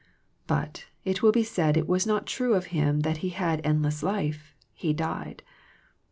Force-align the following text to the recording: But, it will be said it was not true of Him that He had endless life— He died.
But, 0.47 0.85
it 1.05 1.21
will 1.21 1.31
be 1.31 1.43
said 1.43 1.77
it 1.77 1.87
was 1.87 2.07
not 2.07 2.25
true 2.25 2.55
of 2.55 2.65
Him 2.73 3.01
that 3.01 3.17
He 3.17 3.29
had 3.29 3.61
endless 3.63 4.01
life— 4.01 4.55
He 4.73 4.93
died. 4.93 5.43